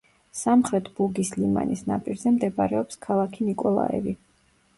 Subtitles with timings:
[0.37, 4.17] სამხრეთ ბუგის ლიმანის ნაპირზე მდებარეობს ქალაქი ნიკოლაევი.